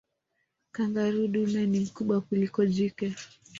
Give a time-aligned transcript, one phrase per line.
[0.75, 3.15] kangaroo dume ni mkubwa kuliko jike